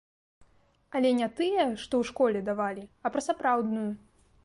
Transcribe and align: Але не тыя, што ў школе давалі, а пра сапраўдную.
Але 0.99 1.11
не 1.19 1.27
тыя, 1.41 1.67
што 1.83 1.93
ў 2.01 2.03
школе 2.13 2.39
давалі, 2.51 2.83
а 3.05 3.17
пра 3.19 3.27
сапраўдную. 3.29 3.89